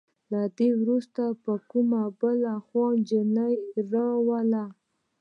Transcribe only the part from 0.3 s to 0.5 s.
له